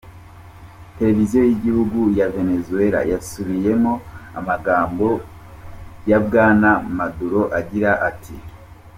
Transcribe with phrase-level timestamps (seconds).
[0.97, 3.93] Televiziyo y'igihugu ya Venezuela yasubiyemo
[4.39, 5.07] amagambo
[6.09, 8.35] ya Bwana Maduro agira ati:.